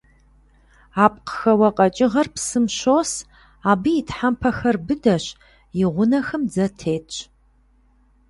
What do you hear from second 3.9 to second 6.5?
и тхьэмпэхэр быдэщ, и гъунэхэм